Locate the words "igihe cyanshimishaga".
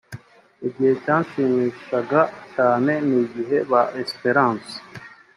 0.67-2.21